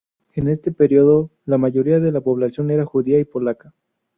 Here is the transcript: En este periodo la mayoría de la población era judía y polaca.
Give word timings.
En 0.33 0.47
este 0.47 0.71
periodo 0.71 1.29
la 1.45 1.59
mayoría 1.59 1.99
de 1.99 2.11
la 2.11 2.21
población 2.21 2.71
era 2.71 2.85
judía 2.87 3.19
y 3.19 3.23
polaca. 3.23 3.71